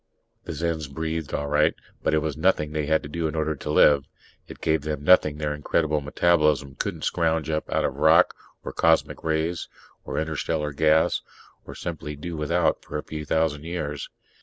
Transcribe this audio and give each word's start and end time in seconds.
The 0.45 0.53
Zens 0.53 0.87
breathed, 0.91 1.31
all 1.31 1.45
right, 1.45 1.75
but 2.01 2.15
it 2.15 2.23
was 2.23 2.35
nothing 2.35 2.71
they'd 2.71 2.87
had 2.87 3.03
to 3.03 3.07
do 3.07 3.27
in 3.27 3.35
order 3.35 3.53
to 3.55 3.69
live. 3.69 4.05
It 4.47 4.59
gave 4.59 4.81
them 4.81 5.03
nothing 5.03 5.37
their 5.37 5.53
incredible 5.53 6.01
metabolism 6.01 6.73
couldn't 6.73 7.03
scrounge 7.03 7.51
up 7.51 7.71
out 7.71 7.85
of 7.85 7.97
rock 7.97 8.33
or 8.63 8.73
cosmic 8.73 9.23
rays 9.23 9.67
or 10.03 10.17
interstellar 10.17 10.71
gas 10.73 11.21
or 11.67 11.75
simply 11.75 12.15
do 12.15 12.35
without 12.35 12.83
for 12.83 12.97
a 12.97 13.03
few 13.03 13.25
thousand 13.25 13.63
years. 13.63 14.09